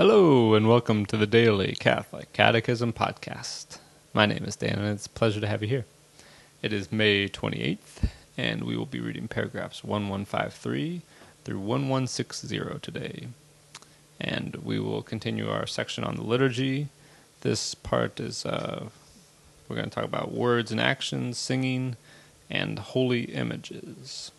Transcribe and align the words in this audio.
Hello, 0.00 0.54
and 0.54 0.66
welcome 0.66 1.04
to 1.04 1.18
the 1.18 1.26
Daily 1.26 1.76
Catholic 1.78 2.32
Catechism 2.32 2.94
Podcast. 2.94 3.76
My 4.14 4.24
name 4.24 4.44
is 4.46 4.56
Dan, 4.56 4.78
and 4.78 4.88
it's 4.88 5.04
a 5.04 5.10
pleasure 5.10 5.42
to 5.42 5.46
have 5.46 5.60
you 5.60 5.68
here. 5.68 5.84
It 6.62 6.72
is 6.72 6.90
May 6.90 7.28
28th, 7.28 8.08
and 8.38 8.64
we 8.64 8.78
will 8.78 8.86
be 8.86 8.98
reading 8.98 9.28
paragraphs 9.28 9.84
1153 9.84 11.02
through 11.44 11.58
1160 11.58 12.78
today. 12.80 13.28
And 14.18 14.56
we 14.64 14.80
will 14.80 15.02
continue 15.02 15.50
our 15.50 15.66
section 15.66 16.02
on 16.02 16.16
the 16.16 16.24
liturgy. 16.24 16.88
This 17.42 17.74
part 17.74 18.18
is, 18.20 18.46
uh, 18.46 18.86
we're 19.68 19.76
going 19.76 19.90
to 19.90 19.94
talk 19.94 20.04
about 20.04 20.32
words 20.32 20.72
and 20.72 20.80
actions, 20.80 21.36
singing, 21.36 21.96
and 22.48 22.78
holy 22.78 23.24
images. 23.24 24.32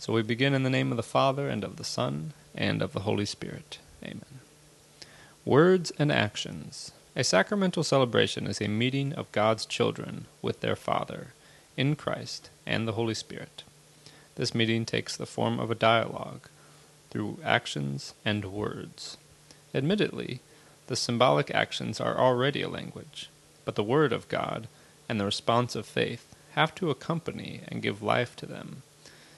So 0.00 0.12
we 0.12 0.22
begin 0.22 0.52
in 0.52 0.64
the 0.64 0.68
name 0.68 0.90
of 0.90 0.96
the 0.96 1.04
Father, 1.04 1.48
and 1.48 1.62
of 1.62 1.76
the 1.76 1.84
Son, 1.84 2.32
and 2.56 2.82
of 2.82 2.92
the 2.92 3.02
Holy 3.02 3.24
Spirit. 3.24 3.78
Amen. 4.02 4.40
Words 5.46 5.90
and 5.98 6.12
actions. 6.12 6.92
A 7.16 7.24
sacramental 7.24 7.82
celebration 7.82 8.46
is 8.46 8.60
a 8.60 8.68
meeting 8.68 9.14
of 9.14 9.32
God's 9.32 9.64
children 9.64 10.26
with 10.42 10.60
their 10.60 10.76
Father, 10.76 11.28
in 11.78 11.96
Christ, 11.96 12.50
and 12.66 12.86
the 12.86 12.92
Holy 12.92 13.14
Spirit. 13.14 13.62
This 14.36 14.54
meeting 14.54 14.84
takes 14.84 15.16
the 15.16 15.24
form 15.24 15.58
of 15.58 15.70
a 15.70 15.74
dialogue 15.74 16.50
through 17.08 17.38
actions 17.42 18.12
and 18.22 18.52
words. 18.52 19.16
Admittedly, 19.74 20.40
the 20.88 20.94
symbolic 20.94 21.50
actions 21.50 22.00
are 22.00 22.18
already 22.18 22.60
a 22.60 22.68
language, 22.68 23.30
but 23.64 23.76
the 23.76 23.82
Word 23.82 24.12
of 24.12 24.28
God 24.28 24.68
and 25.08 25.18
the 25.18 25.24
response 25.24 25.74
of 25.74 25.86
faith 25.86 26.34
have 26.52 26.74
to 26.74 26.90
accompany 26.90 27.62
and 27.66 27.80
give 27.80 28.02
life 28.02 28.36
to 28.36 28.46
them, 28.46 28.82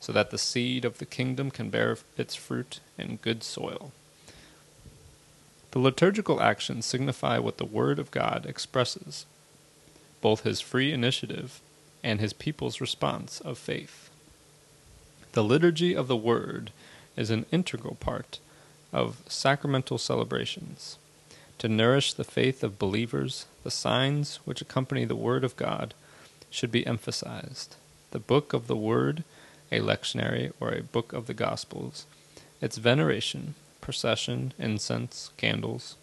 so 0.00 0.12
that 0.12 0.32
the 0.32 0.38
seed 0.38 0.84
of 0.84 0.98
the 0.98 1.06
kingdom 1.06 1.52
can 1.52 1.70
bear 1.70 1.96
its 2.18 2.34
fruit 2.34 2.80
in 2.98 3.16
good 3.22 3.44
soil. 3.44 3.92
The 5.74 5.80
liturgical 5.80 6.40
actions 6.40 6.86
signify 6.86 7.40
what 7.40 7.58
the 7.58 7.64
Word 7.64 7.98
of 7.98 8.12
God 8.12 8.46
expresses, 8.46 9.26
both 10.20 10.44
His 10.44 10.60
free 10.60 10.92
initiative 10.92 11.60
and 12.04 12.20
His 12.20 12.32
people's 12.32 12.80
response 12.80 13.40
of 13.40 13.58
faith. 13.58 14.08
The 15.32 15.42
liturgy 15.42 15.92
of 15.92 16.06
the 16.06 16.16
Word 16.16 16.70
is 17.16 17.30
an 17.30 17.44
integral 17.50 17.96
part 17.96 18.38
of 18.92 19.24
sacramental 19.26 19.98
celebrations. 19.98 20.96
To 21.58 21.68
nourish 21.68 22.12
the 22.12 22.22
faith 22.22 22.62
of 22.62 22.78
believers, 22.78 23.46
the 23.64 23.70
signs 23.72 24.36
which 24.44 24.60
accompany 24.60 25.04
the 25.04 25.16
Word 25.16 25.42
of 25.42 25.56
God 25.56 25.92
should 26.50 26.70
be 26.70 26.86
emphasized. 26.86 27.74
The 28.12 28.20
book 28.20 28.52
of 28.52 28.68
the 28.68 28.76
Word, 28.76 29.24
a 29.72 29.80
lectionary 29.80 30.52
or 30.60 30.70
a 30.70 30.84
book 30.84 31.12
of 31.12 31.26
the 31.26 31.34
Gospels, 31.34 32.06
its 32.60 32.76
veneration, 32.76 33.56
procession, 33.84 34.54
incense, 34.58 35.30
candles, 35.36 35.96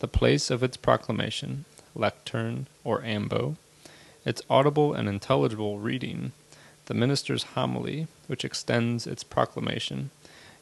the 0.00 0.08
place 0.08 0.50
of 0.50 0.60
its 0.64 0.76
proclamation, 0.76 1.64
lectern 1.94 2.66
or 2.82 3.04
ambo, 3.04 3.56
its 4.26 4.42
audible 4.50 4.92
and 4.92 5.08
intelligible 5.08 5.78
reading, 5.78 6.32
the 6.86 6.94
minister's 6.94 7.44
homily, 7.54 8.08
which 8.26 8.44
extends 8.44 9.06
its 9.06 9.22
proclamation, 9.22 10.10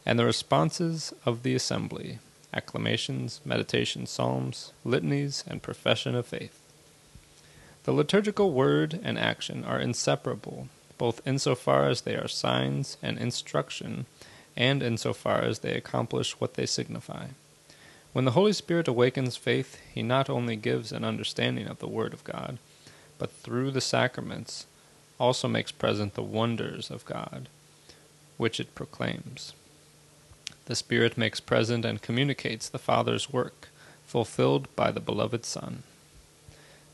and 0.04 0.18
the 0.18 0.24
responses 0.26 1.14
of 1.24 1.44
the 1.44 1.54
assembly, 1.54 2.18
acclamations, 2.52 3.40
meditation 3.42 4.04
psalms, 4.06 4.72
litanies, 4.84 5.42
and 5.46 5.62
profession 5.62 6.14
of 6.14 6.26
faith. 6.26 6.60
The 7.84 7.92
liturgical 7.92 8.52
word 8.52 9.00
and 9.02 9.18
action 9.18 9.64
are 9.64 9.80
inseparable, 9.80 10.68
both 10.98 11.26
insofar 11.26 11.88
as 11.88 12.02
they 12.02 12.16
are 12.16 12.28
signs 12.28 12.98
and 13.02 13.16
instruction 13.16 14.04
and 14.60 14.82
insofar 14.82 15.40
as 15.40 15.60
they 15.60 15.72
accomplish 15.72 16.38
what 16.38 16.52
they 16.52 16.66
signify. 16.66 17.28
When 18.12 18.26
the 18.26 18.32
Holy 18.32 18.52
Spirit 18.52 18.88
awakens 18.88 19.34
faith, 19.34 19.80
he 19.94 20.02
not 20.02 20.28
only 20.28 20.54
gives 20.54 20.92
an 20.92 21.02
understanding 21.02 21.66
of 21.66 21.78
the 21.78 21.88
Word 21.88 22.12
of 22.12 22.24
God, 22.24 22.58
but 23.18 23.32
through 23.32 23.70
the 23.70 23.80
sacraments 23.80 24.66
also 25.18 25.48
makes 25.48 25.72
present 25.72 26.12
the 26.12 26.22
wonders 26.22 26.90
of 26.90 27.06
God, 27.06 27.48
which 28.36 28.60
it 28.60 28.74
proclaims. 28.74 29.54
The 30.66 30.74
Spirit 30.74 31.16
makes 31.16 31.40
present 31.40 31.86
and 31.86 32.02
communicates 32.02 32.68
the 32.68 32.78
Father's 32.78 33.32
work, 33.32 33.68
fulfilled 34.06 34.68
by 34.76 34.90
the 34.90 35.00
beloved 35.00 35.46
Son. 35.46 35.84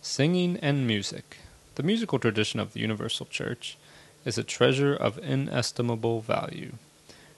Singing 0.00 0.56
and 0.62 0.86
music. 0.86 1.38
The 1.74 1.82
musical 1.82 2.20
tradition 2.20 2.60
of 2.60 2.74
the 2.74 2.80
Universal 2.80 3.26
Church 3.26 3.76
is 4.24 4.38
a 4.38 4.44
treasure 4.44 4.94
of 4.94 5.18
inestimable 5.18 6.20
value 6.20 6.74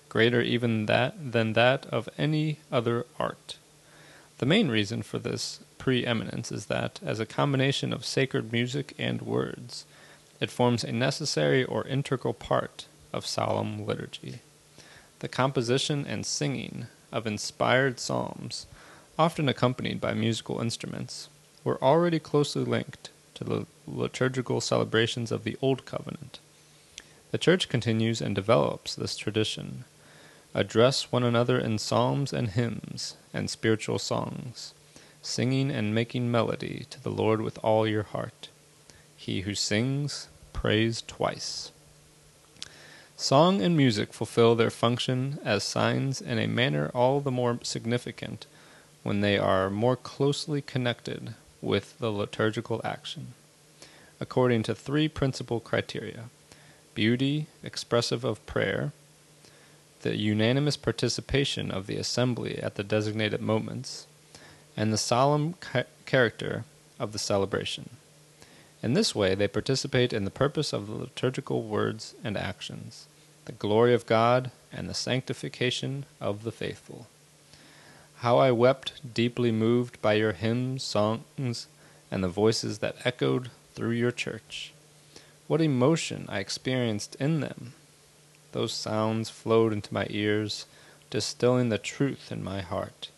greater 0.08 0.40
even 0.40 0.86
that 0.86 1.32
than 1.32 1.52
that 1.52 1.86
of 1.86 2.08
any 2.16 2.58
other 2.72 3.06
art. 3.18 3.56
The 4.38 4.46
main 4.46 4.68
reason 4.68 5.02
for 5.02 5.18
this 5.18 5.60
preeminence 5.78 6.52
is 6.52 6.66
that, 6.66 7.00
as 7.04 7.20
a 7.20 7.26
combination 7.26 7.92
of 7.92 8.04
sacred 8.04 8.52
music 8.52 8.94
and 8.98 9.22
words, 9.22 9.84
it 10.40 10.50
forms 10.50 10.84
a 10.84 10.92
necessary 10.92 11.64
or 11.64 11.86
integral 11.86 12.34
part 12.34 12.86
of 13.12 13.26
solemn 13.26 13.84
liturgy. 13.84 14.40
The 15.18 15.28
composition 15.28 16.06
and 16.06 16.24
singing 16.24 16.86
of 17.10 17.26
inspired 17.26 17.98
psalms, 17.98 18.66
often 19.18 19.48
accompanied 19.48 20.00
by 20.00 20.14
musical 20.14 20.60
instruments, 20.60 21.28
were 21.64 21.82
already 21.82 22.20
closely 22.20 22.64
linked 22.64 23.10
to 23.34 23.44
the 23.44 23.66
liturgical 23.86 24.60
celebrations 24.60 25.32
of 25.32 25.44
the 25.44 25.56
Old 25.60 25.84
Covenant. 25.84 26.38
The 27.30 27.38
Church 27.38 27.68
continues 27.68 28.20
and 28.20 28.34
develops 28.34 28.94
this 28.94 29.16
tradition 29.16 29.84
Address 30.54 31.12
one 31.12 31.22
another 31.22 31.58
in 31.58 31.78
psalms 31.78 32.32
and 32.32 32.48
hymns 32.48 33.16
and 33.34 33.50
spiritual 33.50 33.98
songs, 33.98 34.72
singing 35.20 35.70
and 35.70 35.94
making 35.94 36.30
melody 36.30 36.86
to 36.90 37.02
the 37.02 37.10
Lord 37.10 37.42
with 37.42 37.58
all 37.62 37.86
your 37.86 38.04
heart. 38.04 38.48
He 39.16 39.42
who 39.42 39.54
sings, 39.54 40.28
prays 40.52 41.02
twice. 41.02 41.70
Song 43.16 43.60
and 43.60 43.76
music 43.76 44.12
fulfill 44.12 44.54
their 44.54 44.70
function 44.70 45.38
as 45.44 45.64
signs 45.64 46.20
in 46.20 46.38
a 46.38 46.46
manner 46.46 46.90
all 46.94 47.20
the 47.20 47.30
more 47.30 47.58
significant 47.62 48.46
when 49.02 49.20
they 49.20 49.36
are 49.36 49.68
more 49.68 49.96
closely 49.96 50.62
connected 50.62 51.34
with 51.60 51.98
the 51.98 52.10
liturgical 52.10 52.80
action, 52.84 53.34
according 54.20 54.62
to 54.62 54.74
three 54.74 55.08
principal 55.08 55.60
criteria 55.60 56.30
beauty, 56.94 57.46
expressive 57.62 58.24
of 58.24 58.44
prayer, 58.46 58.92
the 60.00 60.16
unanimous 60.16 60.76
participation 60.76 61.70
of 61.70 61.86
the 61.86 61.96
assembly 61.96 62.58
at 62.58 62.76
the 62.76 62.84
designated 62.84 63.40
moments, 63.40 64.06
and 64.76 64.92
the 64.92 64.98
solemn 64.98 65.54
ca- 65.54 65.84
character 66.06 66.64
of 66.98 67.12
the 67.12 67.18
celebration. 67.18 67.90
In 68.82 68.94
this 68.94 69.14
way, 69.14 69.34
they 69.34 69.48
participate 69.48 70.12
in 70.12 70.24
the 70.24 70.30
purpose 70.30 70.72
of 70.72 70.86
the 70.86 70.94
liturgical 70.94 71.62
words 71.62 72.14
and 72.22 72.36
actions, 72.36 73.06
the 73.44 73.52
glory 73.52 73.92
of 73.92 74.06
God, 74.06 74.50
and 74.72 74.88
the 74.88 74.94
sanctification 74.94 76.04
of 76.20 76.44
the 76.44 76.52
faithful. 76.52 77.06
How 78.18 78.38
I 78.38 78.50
wept, 78.50 79.14
deeply 79.14 79.50
moved 79.50 80.00
by 80.02 80.14
your 80.14 80.32
hymns, 80.32 80.82
songs, 80.82 81.66
and 82.10 82.22
the 82.22 82.28
voices 82.28 82.78
that 82.78 82.96
echoed 83.04 83.50
through 83.74 83.92
your 83.92 84.10
church. 84.10 84.72
What 85.46 85.60
emotion 85.60 86.26
I 86.28 86.40
experienced 86.40 87.16
in 87.16 87.40
them! 87.40 87.74
Those 88.52 88.72
sounds 88.72 89.30
flowed 89.30 89.72
into 89.72 89.92
my 89.92 90.06
ears, 90.10 90.66
distilling 91.10 91.68
the 91.68 91.78
truth 91.78 92.32
in 92.32 92.42
my 92.42 92.60
heart. 92.60 93.10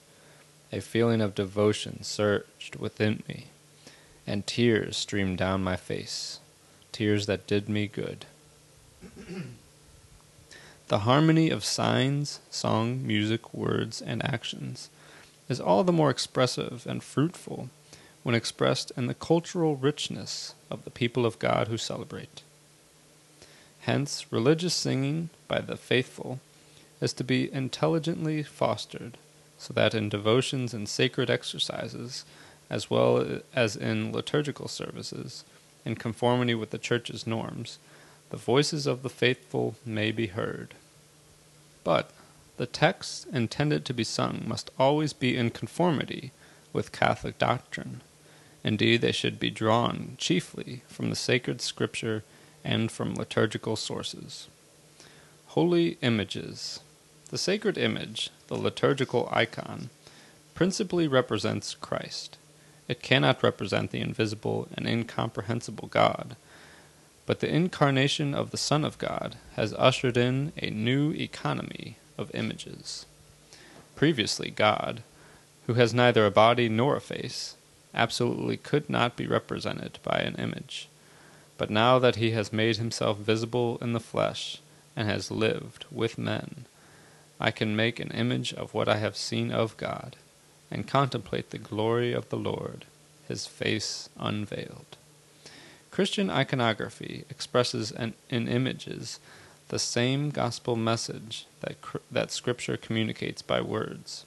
A 0.72 0.80
feeling 0.80 1.20
of 1.20 1.34
devotion 1.34 2.02
surged 2.02 2.76
within 2.76 3.22
me, 3.28 3.46
and 4.26 4.46
tears 4.46 4.96
streamed 4.96 5.38
down 5.38 5.64
my 5.64 5.76
face, 5.76 6.40
tears 6.92 7.26
that 7.26 7.46
did 7.46 7.68
me 7.68 7.86
good. 7.86 8.26
the 10.88 11.00
harmony 11.00 11.50
of 11.50 11.64
signs, 11.64 12.40
song, 12.50 13.06
music, 13.06 13.54
words, 13.54 14.00
and 14.00 14.24
actions 14.24 14.90
is 15.48 15.60
all 15.60 15.82
the 15.82 15.92
more 15.92 16.10
expressive 16.10 16.86
and 16.88 17.02
fruitful 17.02 17.70
when 18.22 18.34
expressed 18.34 18.92
in 18.96 19.06
the 19.06 19.14
cultural 19.14 19.76
richness 19.76 20.54
of 20.70 20.84
the 20.84 20.90
people 20.90 21.24
of 21.26 21.38
God 21.38 21.68
who 21.68 21.76
celebrate. 21.76 22.42
Hence, 23.80 24.26
religious 24.30 24.74
singing 24.74 25.30
by 25.48 25.60
the 25.60 25.76
faithful 25.76 26.40
is 27.00 27.12
to 27.14 27.24
be 27.24 27.52
intelligently 27.52 28.42
fostered, 28.42 29.16
so 29.58 29.72
that 29.72 29.94
in 29.94 30.08
devotions 30.08 30.74
and 30.74 30.88
sacred 30.88 31.30
exercises, 31.30 32.24
as 32.68 32.90
well 32.90 33.40
as 33.54 33.76
in 33.76 34.12
liturgical 34.12 34.68
services, 34.68 35.44
in 35.84 35.94
conformity 35.94 36.54
with 36.54 36.70
the 36.70 36.78
Church's 36.78 37.26
norms, 37.26 37.78
the 38.30 38.36
voices 38.36 38.86
of 38.86 39.02
the 39.02 39.08
faithful 39.08 39.74
may 39.84 40.12
be 40.12 40.28
heard. 40.28 40.74
But 41.82 42.10
the 42.58 42.66
texts 42.66 43.26
intended 43.32 43.84
to 43.86 43.94
be 43.94 44.04
sung 44.04 44.44
must 44.46 44.70
always 44.78 45.14
be 45.14 45.36
in 45.36 45.50
conformity 45.50 46.32
with 46.72 46.92
Catholic 46.92 47.38
doctrine. 47.38 48.02
Indeed, 48.62 49.00
they 49.00 49.12
should 49.12 49.40
be 49.40 49.50
drawn 49.50 50.16
chiefly 50.18 50.82
from 50.86 51.08
the 51.08 51.16
sacred 51.16 51.62
scripture 51.62 52.22
and 52.64 52.90
from 52.90 53.14
liturgical 53.14 53.76
sources. 53.76 54.48
Holy 55.48 55.98
images. 56.02 56.80
The 57.30 57.38
sacred 57.38 57.78
image, 57.78 58.30
the 58.48 58.56
liturgical 58.56 59.28
icon, 59.32 59.90
principally 60.54 61.08
represents 61.08 61.74
Christ. 61.74 62.36
It 62.88 63.02
cannot 63.02 63.42
represent 63.42 63.92
the 63.92 64.00
invisible 64.00 64.68
and 64.74 64.86
incomprehensible 64.86 65.88
God, 65.88 66.36
but 67.26 67.40
the 67.40 67.54
incarnation 67.54 68.34
of 68.34 68.50
the 68.50 68.56
Son 68.56 68.84
of 68.84 68.98
God 68.98 69.36
has 69.54 69.72
ushered 69.74 70.16
in 70.16 70.52
a 70.56 70.70
new 70.70 71.12
economy 71.12 71.96
of 72.18 72.34
images. 72.34 73.06
Previously, 73.94 74.50
God, 74.50 75.02
who 75.66 75.74
has 75.74 75.94
neither 75.94 76.26
a 76.26 76.30
body 76.30 76.68
nor 76.68 76.96
a 76.96 77.00
face, 77.00 77.54
absolutely 77.94 78.56
could 78.56 78.90
not 78.90 79.16
be 79.16 79.26
represented 79.26 79.98
by 80.02 80.18
an 80.18 80.34
image. 80.34 80.88
But 81.60 81.68
now 81.68 81.98
that 81.98 82.16
he 82.16 82.30
has 82.30 82.54
made 82.54 82.78
himself 82.78 83.18
visible 83.18 83.76
in 83.82 83.92
the 83.92 84.00
flesh 84.00 84.62
and 84.96 85.06
has 85.06 85.30
lived 85.30 85.84
with 85.90 86.16
men, 86.16 86.64
I 87.38 87.50
can 87.50 87.76
make 87.76 88.00
an 88.00 88.12
image 88.12 88.54
of 88.54 88.72
what 88.72 88.88
I 88.88 88.96
have 88.96 89.14
seen 89.14 89.52
of 89.52 89.76
God 89.76 90.16
and 90.70 90.88
contemplate 90.88 91.50
the 91.50 91.58
glory 91.58 92.14
of 92.14 92.30
the 92.30 92.38
Lord, 92.38 92.86
his 93.28 93.46
face 93.46 94.08
unveiled. 94.18 94.96
Christian 95.90 96.30
iconography 96.30 97.26
expresses 97.28 97.92
an, 97.92 98.14
in 98.30 98.48
images 98.48 99.20
the 99.68 99.78
same 99.78 100.30
gospel 100.30 100.76
message 100.76 101.44
that, 101.60 101.76
that 102.10 102.30
Scripture 102.30 102.78
communicates 102.78 103.42
by 103.42 103.60
words. 103.60 104.24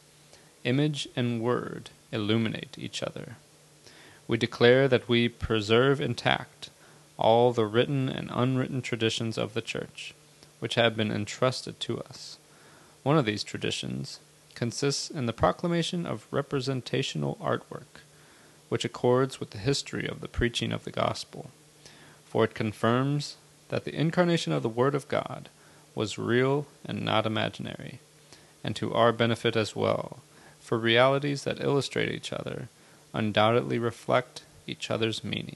Image 0.64 1.08
and 1.16 1.42
word 1.42 1.90
illuminate 2.12 2.76
each 2.78 3.02
other. 3.02 3.38
We 4.28 4.38
declare 4.38 4.88
that 4.88 5.10
we 5.10 5.30
preserve 5.30 6.00
intact 6.00 6.70
all 7.24 7.54
the 7.54 7.66
written 7.66 8.10
and 8.10 8.30
unwritten 8.34 8.82
traditions 8.82 9.38
of 9.38 9.54
the 9.54 9.62
Church, 9.62 10.14
which 10.60 10.76
have 10.76 10.96
been 10.96 11.12
entrusted 11.12 11.80
to 11.80 12.00
us. 12.02 12.38
One 13.02 13.18
of 13.18 13.26
these 13.26 13.44
traditions 13.44 14.20
consists 14.54 15.10
in 15.10 15.26
the 15.26 15.34
proclamation 15.34 16.06
of 16.06 16.28
representational 16.30 17.38
artwork, 17.42 18.02
which 18.70 18.86
accords 18.86 19.40
with 19.40 19.52
the 19.52 19.58
history 19.58 20.08
of 20.08 20.20
the 20.20 20.28
preaching 20.28 20.72
of 20.72 20.84
the 20.84 20.92
gospel, 20.92 21.50
for 22.26 22.44
it 22.44 22.54
confirms 22.54 23.38
that 23.70 23.86
the 23.86 23.96
incarnation 23.96 24.52
of 24.52 24.62
the 24.62 24.70
Word 24.70 24.94
of 24.94 25.08
God 25.08 25.50
was 25.96 26.18
real 26.18 26.68
and 26.86 27.04
not 27.04 27.26
imaginary, 27.26 28.00
and 28.64 28.76
to 28.76 28.94
our 28.94 29.12
benefit 29.12 29.56
as 29.56 29.76
well, 29.76 30.20
for 30.60 30.78
realities 30.78 31.44
that 31.44 31.62
illustrate 31.62 32.12
each 32.12 32.34
other 32.34 32.68
undoubtedly 33.14 33.80
reflect 33.80 34.44
each 34.68 34.90
other's 34.90 35.24
meaning. 35.24 35.56